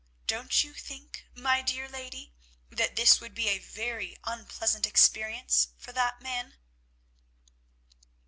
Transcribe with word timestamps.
Don't 0.25 0.63
you 0.63 0.73
think, 0.73 1.25
my 1.35 1.61
dear 1.61 1.87
lady, 1.87 2.33
that 2.71 2.95
this 2.95 3.21
would 3.21 3.35
be 3.35 3.49
a 3.49 3.59
very 3.59 4.17
unpleasant 4.23 4.87
experience 4.87 5.67
for 5.77 5.91
that 5.91 6.23
man?" 6.23 6.55